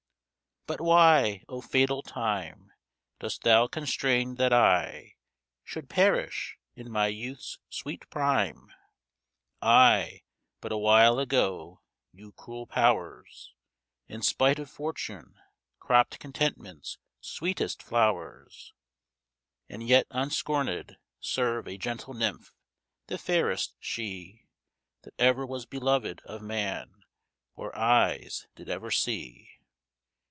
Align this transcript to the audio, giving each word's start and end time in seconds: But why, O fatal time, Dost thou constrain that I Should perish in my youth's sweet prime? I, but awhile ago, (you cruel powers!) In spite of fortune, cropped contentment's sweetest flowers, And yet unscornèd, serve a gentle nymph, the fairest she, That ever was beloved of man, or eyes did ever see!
But 0.67 0.79
why, 0.79 1.43
O 1.49 1.59
fatal 1.59 2.01
time, 2.01 2.71
Dost 3.19 3.41
thou 3.41 3.67
constrain 3.67 4.35
that 4.35 4.53
I 4.53 5.15
Should 5.65 5.89
perish 5.89 6.57
in 6.75 6.89
my 6.91 7.07
youth's 7.07 7.57
sweet 7.67 8.09
prime? 8.09 8.71
I, 9.61 10.21
but 10.61 10.71
awhile 10.71 11.19
ago, 11.19 11.81
(you 12.13 12.31
cruel 12.33 12.67
powers!) 12.67 13.53
In 14.07 14.21
spite 14.21 14.59
of 14.59 14.69
fortune, 14.69 15.35
cropped 15.79 16.19
contentment's 16.19 16.99
sweetest 17.19 17.83
flowers, 17.83 18.71
And 19.67 19.85
yet 19.85 20.07
unscornèd, 20.09 20.95
serve 21.19 21.67
a 21.67 21.77
gentle 21.77 22.13
nymph, 22.13 22.53
the 23.07 23.17
fairest 23.17 23.75
she, 23.79 24.45
That 25.01 25.15
ever 25.19 25.45
was 25.45 25.65
beloved 25.65 26.21
of 26.23 26.41
man, 26.41 27.03
or 27.55 27.75
eyes 27.77 28.47
did 28.55 28.69
ever 28.69 28.91
see! 28.91 29.49